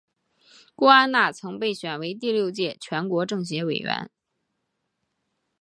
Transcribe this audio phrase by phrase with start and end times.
[0.73, 4.09] 郭安娜曾被选为第六届全国政协委员。